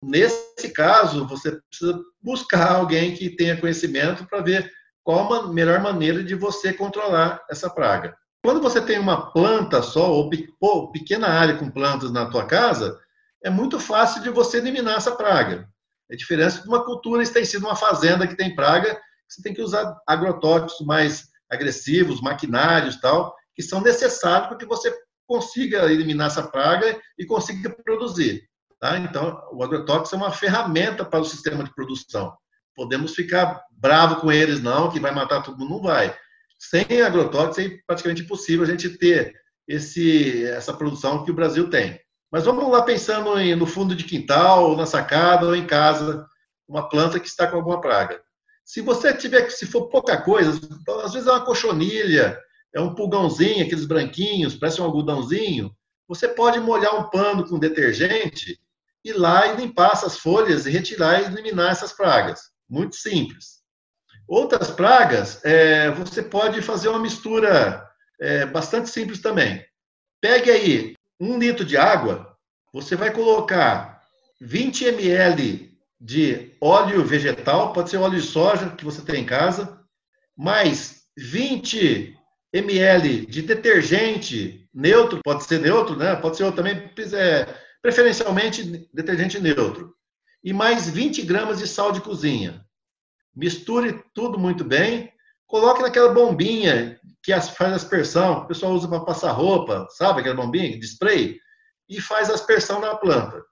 [0.01, 4.71] Nesse caso, você precisa buscar alguém que tenha conhecimento para ver
[5.03, 8.15] qual a melhor maneira de você controlar essa praga.
[8.43, 12.99] Quando você tem uma planta só, ou pequena área com plantas na tua casa,
[13.43, 15.67] é muito fácil de você eliminar essa praga.
[16.09, 19.95] É diferente de uma cultura extensiva, uma fazenda que tem praga, você tem que usar
[20.07, 24.93] agrotóxicos mais agressivos, maquinários tal, que são necessários para que você
[25.27, 28.43] consiga eliminar essa praga e consiga produzir.
[28.79, 28.97] Tá?
[28.97, 32.35] Então, o agrotóxico é uma ferramenta para o sistema de produção.
[32.75, 36.15] Podemos ficar bravo com eles, não, que vai matar todo mundo, não vai.
[36.57, 39.33] Sem agrotóxico é praticamente impossível a gente ter
[39.67, 41.99] esse, essa produção que o Brasil tem.
[42.31, 46.25] Mas vamos lá pensando em, no fundo de quintal, na sacada, ou em casa,
[46.67, 48.21] uma planta que está com alguma praga.
[48.63, 50.51] Se você tiver, se for pouca coisa,
[51.03, 52.39] às vezes é uma cochonilha,
[52.73, 55.75] é um pulgãozinho, aqueles branquinhos, parece um algodãozinho,
[56.07, 58.59] você pode molhar um pano com detergente,
[59.03, 62.51] ir lá e limpar essas folhas e retirar e eliminar essas pragas.
[62.69, 63.61] Muito simples.
[64.27, 67.85] Outras pragas, é, você pode fazer uma mistura
[68.19, 69.65] é, bastante simples também.
[70.21, 72.37] Pegue aí um litro de água,
[72.73, 74.01] você vai colocar
[74.39, 79.79] 20 ml de óleo vegetal, pode ser óleo de soja que você tem em casa,
[80.35, 82.17] mais 20
[82.53, 86.15] ml de detergente neutro, pode ser neutro, né?
[86.15, 87.47] Pode ser também, é,
[87.81, 89.95] preferencialmente detergente neutro.
[90.43, 92.65] E mais 20 gramas de sal de cozinha.
[93.35, 95.11] Misture tudo muito bem,
[95.47, 100.77] coloque naquela bombinha que faz aspersão, o pessoal usa para passar roupa, sabe aquela bombinha
[100.77, 101.39] de spray?
[101.87, 103.43] E faz aspersão na planta.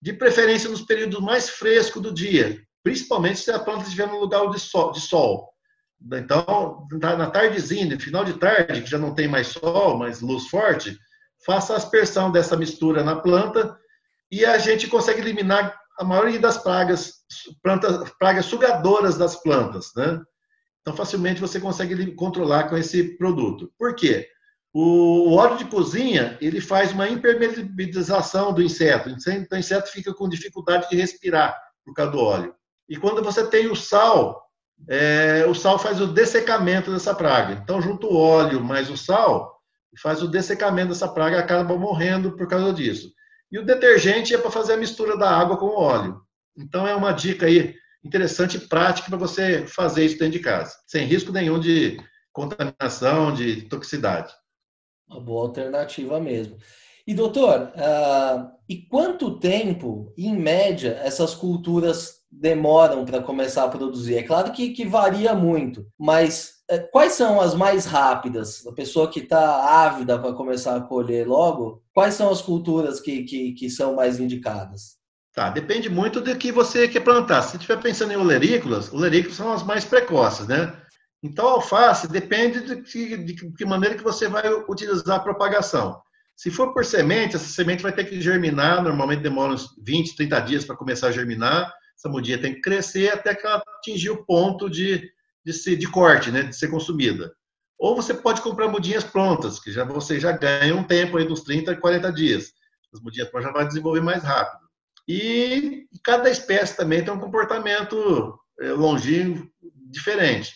[0.00, 4.48] De preferência nos períodos mais frescos do dia, principalmente se a planta estiver no lugar
[4.50, 4.92] de sol.
[4.92, 5.52] De sol.
[6.00, 10.96] Então, na tardezinha, final de tarde, que já não tem mais sol, mais luz forte,
[11.44, 13.76] faça a aspersão dessa mistura na planta
[14.30, 17.14] e a gente consegue eliminar a maioria das pragas,
[17.62, 20.20] plantas, pragas sugadoras das plantas, né?
[20.80, 23.70] Então, facilmente você consegue controlar com esse produto.
[23.76, 24.28] Por quê?
[24.72, 29.10] O óleo de cozinha, ele faz uma impermeabilização do inseto.
[29.10, 32.54] Então, o inseto fica com dificuldade de respirar por causa do óleo.
[32.88, 34.47] E quando você tem o sal,
[34.86, 37.60] é, o sal faz o dessecamento dessa praga.
[37.62, 39.58] Então, junto o óleo mais o sal,
[40.00, 43.12] faz o dessecamento dessa praga, acaba morrendo por causa disso.
[43.50, 46.20] E o detergente é para fazer a mistura da água com o óleo.
[46.56, 50.74] Então, é uma dica aí interessante e prática para você fazer isso dentro de casa,
[50.86, 51.98] sem risco nenhum de
[52.32, 54.32] contaminação, de toxicidade.
[55.08, 56.56] Uma boa alternativa mesmo.
[57.06, 64.16] E doutor, uh, e quanto tempo, em média, essas culturas demoram para começar a produzir?
[64.16, 68.66] É claro que, que varia muito, mas uh, quais são as mais rápidas?
[68.66, 73.24] A pessoa que está ávida para começar a colher logo, quais são as culturas que,
[73.24, 74.98] que, que são mais indicadas?
[75.34, 77.42] Tá, depende muito do que você quer plantar.
[77.42, 80.74] Se estiver pensando em olerícolas, olerícolas são as mais precoces, né?
[81.22, 86.00] Então, a alface depende de que, de que maneira que você vai utilizar a propagação.
[86.36, 90.40] Se for por semente, essa semente vai ter que germinar, normalmente demora uns 20, 30
[90.40, 91.72] dias para começar a germinar.
[91.98, 95.10] Essa mudinha tem que crescer até que ela atingir o ponto de,
[95.44, 97.34] de, ser, de corte, né, de ser consumida.
[97.76, 101.42] Ou você pode comprar mudinhas prontas, que já você já ganha um tempo aí dos
[101.42, 102.52] 30 a 40 dias.
[102.94, 104.66] As mudinhas já vai desenvolver mais rápido.
[105.06, 109.48] E cada espécie também tem um comportamento é, longínquo
[109.90, 110.54] diferente.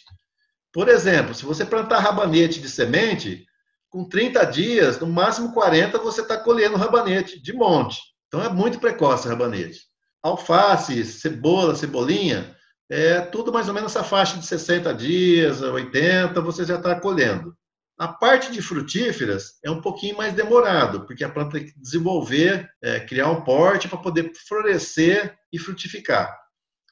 [0.73, 3.47] Por exemplo, se você plantar rabanete de semente,
[3.89, 7.99] com 30 dias, no máximo 40, você está colhendo rabanete de monte.
[8.27, 9.81] Então é muito precoce o rabanete.
[10.23, 12.57] Alface, cebola, cebolinha,
[12.91, 17.57] é tudo mais ou menos essa faixa de 60 dias, 80, você já está colhendo.
[17.99, 22.69] A parte de frutíferas é um pouquinho mais demorado, porque a planta tem que desenvolver,
[22.83, 26.37] é, criar um porte para poder florescer e frutificar.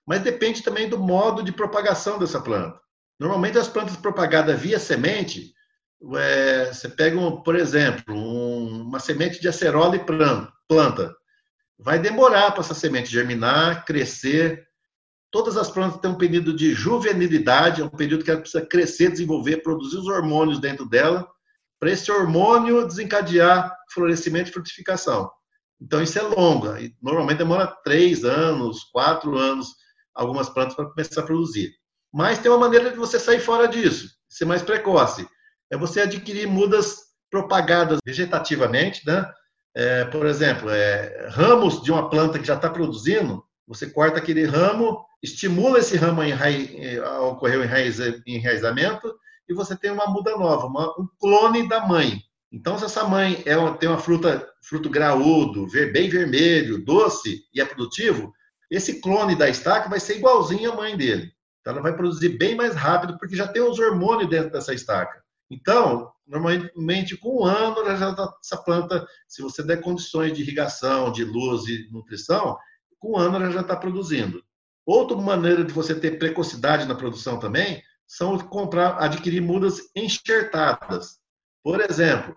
[0.06, 2.80] Mas depende também do modo de propagação dessa planta.
[3.18, 5.52] Normalmente as plantas propagadas via semente,
[6.16, 10.04] é, você pega, um, por exemplo, um, uma semente de acerola e
[10.68, 11.14] planta.
[11.82, 14.70] Vai demorar para essa semente germinar, crescer,
[15.30, 19.12] Todas as plantas têm um período de juvenilidade, é um período que ela precisa crescer,
[19.12, 21.26] desenvolver, produzir os hormônios dentro dela,
[21.78, 25.30] para esse hormônio desencadear florescimento e frutificação.
[25.80, 26.66] Então, isso é longo.
[27.00, 29.68] Normalmente demora três anos, quatro anos,
[30.14, 31.70] algumas plantas para começar a produzir.
[32.12, 35.28] Mas tem uma maneira de você sair fora disso, ser mais precoce.
[35.70, 36.96] É você adquirir mudas
[37.30, 39.32] propagadas vegetativamente, né?
[39.74, 44.44] É, por exemplo, é, ramos de uma planta que já está produzindo, você corta aquele
[44.44, 47.64] ramo, estimula esse ramo a ocorrer o
[48.26, 49.14] enraizamento
[49.48, 52.20] e você tem uma muda nova, uma, um clone da mãe.
[52.52, 57.61] Então, se essa mãe é uma, tem uma fruta, fruto graúdo, bem vermelho, doce e
[57.61, 58.33] é produtivo,
[58.68, 61.33] esse clone da estaca vai ser igualzinho à mãe dele.
[61.61, 65.19] Então, ela vai produzir bem mais rápido, porque já tem os hormônios dentro dessa estaca.
[65.50, 71.10] Então, normalmente, com um ano, já tá, essa planta, se você der condições de irrigação,
[71.10, 72.56] de luz e nutrição,
[72.98, 74.42] com um ano ela já está produzindo.
[74.86, 81.18] Outra maneira de você ter precocidade na produção também são comprar, adquirir mudas enxertadas.
[81.62, 82.34] Por exemplo,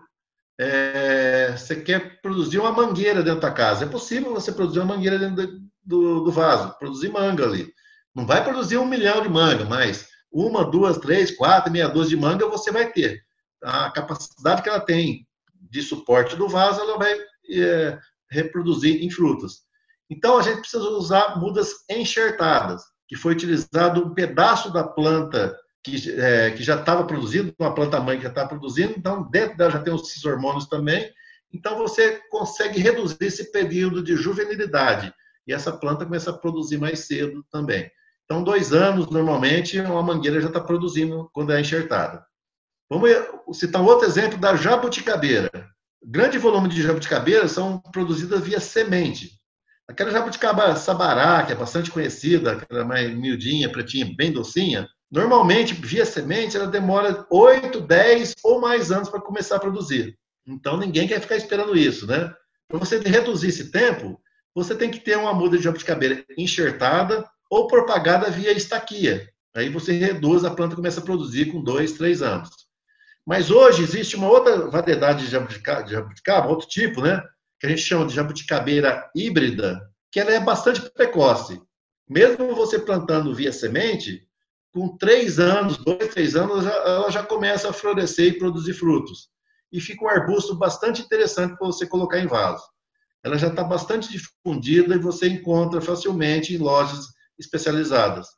[0.58, 3.84] é, você quer produzir uma mangueira dentro da casa.
[3.84, 7.72] É possível você produzir uma mangueira dentro do, do vaso, produzir manga ali.
[8.14, 12.22] Não vai produzir um milhão de manga, mas uma, duas, três, quatro, meia dúzia de
[12.22, 13.22] manga você vai ter.
[13.62, 15.26] A capacidade que ela tem
[15.70, 17.14] de suporte do vaso, ela vai
[17.50, 19.62] é, reproduzir em frutas.
[20.10, 26.10] Então, a gente precisa usar mudas enxertadas, que foi utilizado um pedaço da planta que,
[26.18, 29.70] é, que já estava produzindo, uma planta mãe que já está produzindo, então dentro dela
[29.70, 31.12] já tem os hormônios também,
[31.52, 35.12] então você consegue reduzir esse período de juvenilidade
[35.46, 37.90] e essa planta começa a produzir mais cedo também.
[38.24, 42.24] Então, dois anos, normalmente, uma mangueira já está produzindo quando é enxertada.
[42.90, 43.10] Vamos
[43.52, 45.50] citar um outro exemplo da jabuticabeira.
[46.02, 49.32] Grande volume de jabuticabeiras são produzidas via semente.
[49.88, 56.06] Aquela jabuticaba sabará, que é bastante conhecida, aquela mais miudinha, pretinha, bem docinha, normalmente, via
[56.06, 60.18] semente, ela demora 8, 10 ou mais anos para começar a produzir.
[60.46, 62.32] Então, ninguém quer ficar esperando isso, né?
[62.68, 64.18] Para você reduzir esse tempo,
[64.54, 69.28] você tem que ter uma muda de jabuticabeira enxertada ou propagada via estaquia.
[69.54, 72.50] Aí você reduz, a planta começa a produzir com dois, três anos.
[73.24, 77.22] Mas hoje existe uma outra variedade de jabuticaba, de jabuticaba outro tipo, né?
[77.60, 81.62] Que a gente chama de jabuticabeira híbrida, que ela é bastante precoce.
[82.10, 84.26] Mesmo você plantando via semente,
[84.72, 89.28] com três anos, dois, três anos, ela já começa a florescer e produzir frutos.
[89.70, 92.64] E fica um arbusto bastante interessante para você colocar em vaso
[93.24, 97.06] ela já está bastante difundida e você encontra facilmente em lojas
[97.38, 98.28] especializadas.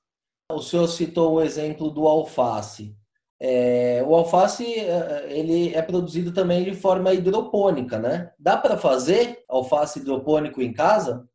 [0.50, 2.96] O senhor citou o exemplo do alface.
[3.40, 8.30] É, o alface é, ele é produzido também de forma hidropônica, né?
[8.38, 11.28] Dá para fazer alface hidropônico em casa?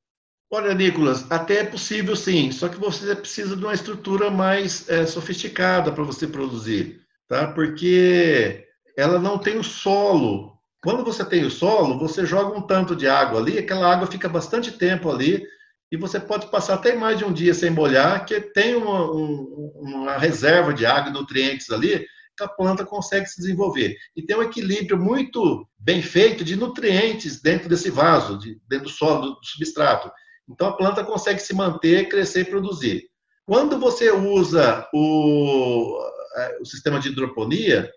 [0.52, 5.06] Olha, Nicolas, até é possível sim, só que você precisa de uma estrutura mais é,
[5.06, 7.48] sofisticada para você produzir, tá?
[7.54, 8.66] Porque
[8.98, 10.52] ela não tem o solo
[10.84, 14.28] quando você tem o solo, você joga um tanto de água ali, aquela água fica
[14.28, 15.46] bastante tempo ali,
[15.92, 19.72] e você pode passar até mais de um dia sem molhar, que tem uma, um,
[19.76, 22.06] uma reserva de água e nutrientes ali,
[22.38, 23.98] que a planta consegue se desenvolver.
[24.16, 28.92] E tem um equilíbrio muito bem feito de nutrientes dentro desse vaso, de, dentro do
[28.92, 30.10] solo, do substrato.
[30.50, 33.04] Então a planta consegue se manter, crescer e produzir.
[33.46, 36.00] Quando você usa o,
[36.38, 37.92] é, o sistema de hidroponia,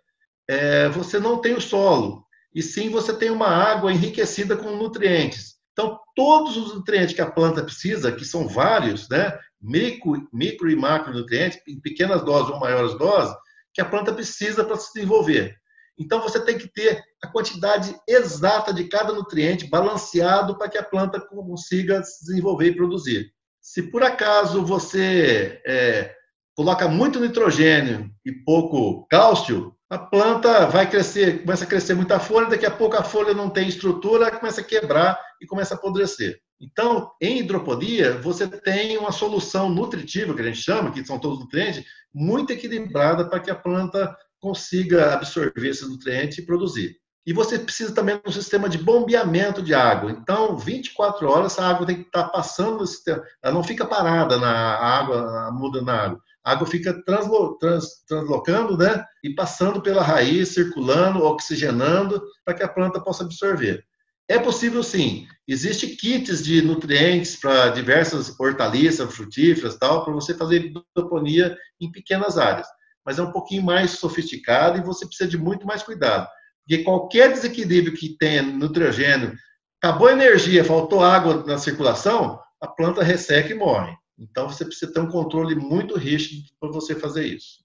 [0.48, 5.53] é, você não tem o solo e sim você tem uma água enriquecida com nutrientes.
[5.74, 10.76] Então, todos os nutrientes que a planta precisa, que são vários, né, micro, micro e
[10.76, 13.34] macronutrientes, em pequenas doses ou maiores doses,
[13.72, 15.56] que a planta precisa para se desenvolver.
[15.98, 20.82] Então, você tem que ter a quantidade exata de cada nutriente balanceado para que a
[20.82, 23.32] planta consiga se desenvolver e produzir.
[23.60, 26.14] Se por acaso você é,
[26.54, 32.48] coloca muito nitrogênio e pouco cálcio, a planta vai crescer, começa a crescer muita folha,
[32.48, 36.40] daqui a pouco a folha não tem estrutura, começa a quebrar e começa a apodrecer.
[36.60, 41.38] Então, em hidroponia, você tem uma solução nutritiva, que a gente chama, que são todos
[41.38, 46.96] nutrientes, muito equilibrada para que a planta consiga absorver esses nutrientes e produzir.
[47.24, 50.10] E você precisa também de um sistema de bombeamento de água.
[50.10, 53.22] Então, 24 horas, essa água tem que estar passando no sistema.
[53.42, 58.76] Ela não fica parada na água, muda na água a água fica translo, trans, translocando,
[58.76, 59.04] né?
[59.22, 63.82] E passando pela raiz, circulando, oxigenando, para que a planta possa absorver.
[64.28, 65.26] É possível sim.
[65.46, 72.38] Existem kits de nutrientes para diversas hortaliças, frutíferas, tal, para você fazer hidroponia em pequenas
[72.38, 72.66] áreas.
[73.04, 76.26] Mas é um pouquinho mais sofisticado e você precisa de muito mais cuidado.
[76.66, 79.34] Porque qualquer desequilíbrio que tenha nitrogênio,
[79.82, 83.94] acabou a energia, faltou água na circulação, a planta resseca e morre.
[84.18, 87.64] Então você precisa ter um controle muito rígido para você fazer isso.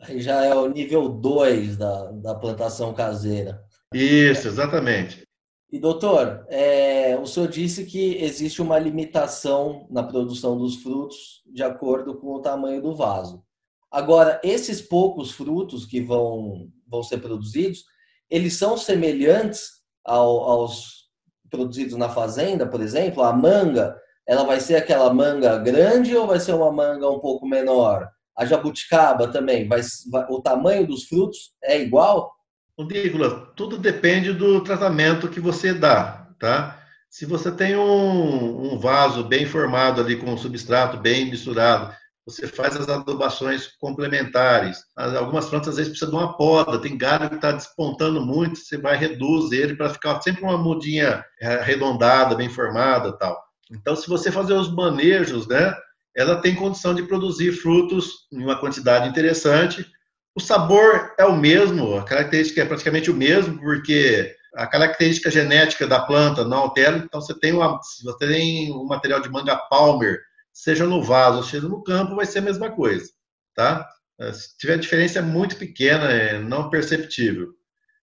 [0.00, 3.62] Aí já é o nível 2 da, da plantação caseira.
[3.92, 5.26] Isso, exatamente.
[5.70, 11.62] E doutor, é, o senhor disse que existe uma limitação na produção dos frutos de
[11.62, 13.42] acordo com o tamanho do vaso.
[13.90, 17.84] Agora, esses poucos frutos que vão, vão ser produzidos,
[18.30, 21.10] eles são semelhantes ao, aos
[21.50, 23.94] produzidos na fazenda, por exemplo, a manga,
[24.26, 28.08] ela vai ser aquela manga grande ou vai ser uma manga um pouco menor?
[28.36, 32.32] A jabuticaba também, vai, vai o tamanho dos frutos é igual?
[32.78, 36.78] Nicolas, tudo depende do tratamento que você dá, tá?
[37.10, 41.94] Se você tem um, um vaso bem formado ali com um substrato bem misturado,
[42.24, 44.78] você faz as adubações complementares.
[44.96, 48.78] Algumas plantas às vezes precisam de uma poda, tem galho que está despontando muito, você
[48.78, 53.38] vai reduz ele para ficar sempre uma mudinha arredondada, bem formada tal.
[53.72, 55.74] Então, se você fazer os manejos, né,
[56.14, 59.86] ela tem condição de produzir frutos em uma quantidade interessante.
[60.34, 65.86] O sabor é o mesmo, a característica é praticamente o mesmo, porque a característica genética
[65.86, 66.98] da planta não altera.
[66.98, 67.52] Então, você tem,
[67.82, 70.20] se você tem um material de manga palmer,
[70.52, 73.08] seja no vaso, seja no campo, vai ser a mesma coisa,
[73.54, 73.88] tá?
[74.34, 77.54] Se tiver diferença é muito pequena, é não perceptível.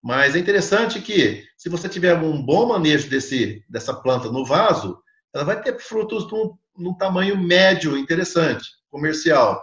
[0.03, 4.99] Mas é interessante que, se você tiver um bom manejo desse, dessa planta no vaso,
[5.35, 9.63] ela vai ter frutos num, num tamanho médio interessante, comercial.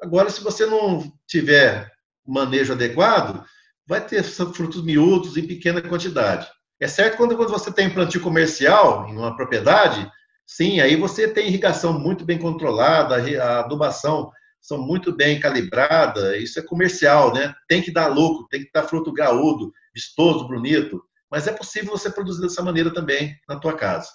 [0.00, 1.90] Agora, se você não tiver
[2.26, 3.44] manejo adequado,
[3.86, 6.48] vai ter frutos miúdos em pequena quantidade.
[6.80, 10.10] É certo quando, quando você tem plantio comercial em uma propriedade,
[10.46, 16.58] sim, aí você tem irrigação muito bem controlada, a adubação são muito bem calibrada, isso
[16.58, 17.54] é comercial, né?
[17.68, 22.10] Tem que dar lucro, tem que dar fruto graúdo, vistoso, bonito, mas é possível você
[22.10, 24.08] produzir dessa maneira também na tua casa.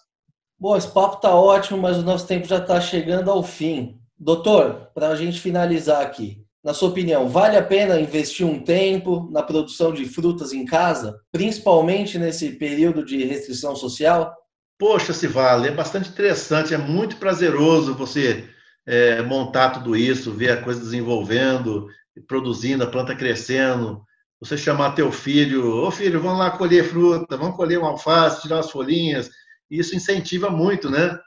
[0.59, 3.99] Bom, esse papo está ótimo, mas o nosso tempo já está chegando ao fim.
[4.17, 9.29] Doutor, para a gente finalizar aqui, na sua opinião, vale a pena investir um tempo
[9.31, 14.35] na produção de frutas em casa, principalmente nesse período de restrição social?
[14.79, 18.49] Poxa, se vale, é bastante interessante, é muito prazeroso você
[18.85, 21.87] é, montar tudo isso, ver a coisa desenvolvendo,
[22.27, 24.01] produzindo, a planta crescendo.
[24.39, 28.59] Você chamar teu filho, ô filho, vamos lá colher fruta, vamos colher uma alface, tirar
[28.59, 29.29] as folhinhas,
[29.69, 31.19] isso incentiva muito, né?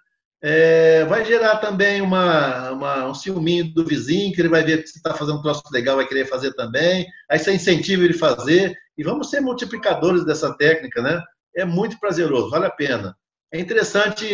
[0.43, 4.89] É, vai gerar também uma, uma, um ciúminho do vizinho, que ele vai ver que
[4.89, 7.07] você está fazendo um troço legal, vai querer fazer também.
[7.31, 8.75] Aí você incentiva ele a fazer.
[8.97, 11.23] E vamos ser multiplicadores dessa técnica, né?
[11.55, 13.15] É muito prazeroso, vale a pena.
[13.53, 14.25] É interessante,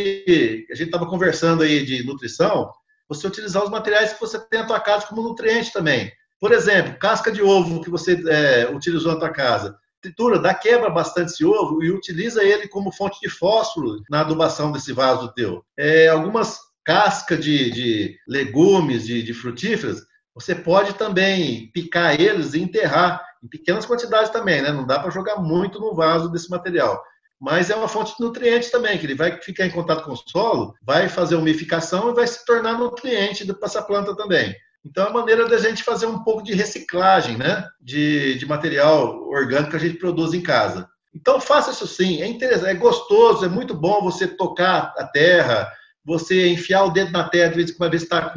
[0.71, 2.71] a gente estava conversando aí de nutrição,
[3.09, 6.13] você utilizar os materiais que você tem na tua casa como nutriente também.
[6.39, 9.77] Por exemplo, casca de ovo que você é, utilizou na tua casa
[10.07, 14.73] tritura, dá quebra bastante esse ovo e utiliza ele como fonte de fósforo na adubação
[14.73, 15.63] desse vaso teu.
[15.77, 20.03] É, algumas cascas de, de legumes, de, de frutíferas,
[20.35, 24.71] você pode também picar eles e enterrar em pequenas quantidades também, né?
[24.71, 27.03] Não dá para jogar muito no vaso desse material.
[27.41, 30.17] Mas é uma fonte de nutrientes também, que ele vai ficar em contato com o
[30.17, 34.55] solo, vai fazer umificação e vai se tornar nutriente para essa planta também.
[34.87, 37.69] Então, é a maneira da gente fazer um pouco de reciclagem, né?
[37.81, 40.89] De, de material orgânico que a gente produz em casa.
[41.13, 42.23] Então, faça isso sim.
[42.23, 45.69] É interessante, é gostoso, é muito bom você tocar a terra,
[46.05, 48.33] você enfiar o dedo na terra de vez em quando, está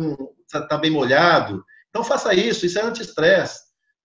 [0.68, 1.64] tá bem molhado.
[1.89, 2.66] Então, faça isso.
[2.66, 3.60] Isso é anti-estresse.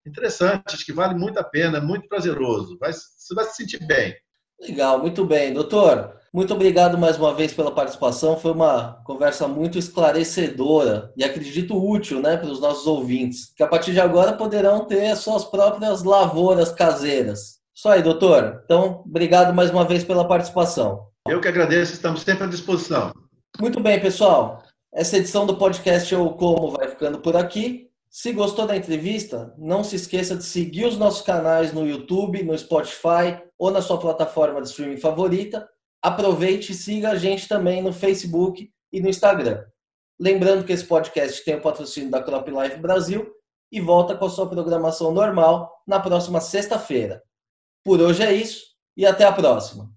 [0.07, 2.76] Interessante, acho que vale muito a pena, é muito prazeroso.
[2.78, 4.14] Vai, você vai se sentir bem.
[4.61, 5.55] Legal, muito bem.
[5.55, 8.37] Doutor, muito obrigado mais uma vez pela participação.
[8.37, 13.68] Foi uma conversa muito esclarecedora e acredito útil né, para os nossos ouvintes, que a
[13.68, 17.61] partir de agora poderão ter as suas próprias lavouras caseiras.
[17.72, 18.62] Só aí, doutor.
[18.64, 21.07] Então, obrigado mais uma vez pela participação.
[21.28, 23.12] Eu que agradeço, estamos sempre à disposição.
[23.61, 24.61] Muito bem, pessoal.
[24.93, 27.87] Essa edição do podcast Eu Como vai ficando por aqui.
[28.11, 32.59] Se gostou da entrevista, não se esqueça de seguir os nossos canais no YouTube, no
[32.59, 35.68] Spotify ou na sua plataforma de streaming favorita
[36.05, 39.64] aproveite e siga a gente também no Facebook e no Instagram.
[40.20, 43.32] Lembrando que esse podcast tem o patrocínio da Crop Life Brasil
[43.72, 47.22] e volta com a sua programação normal na próxima sexta-feira.
[47.82, 49.90] Por hoje é isso e até a próxima.